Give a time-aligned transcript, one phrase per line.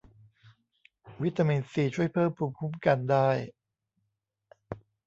[1.21, 3.29] วิตามินซีช่วยเพิ่มภูมิคุ้มกันได้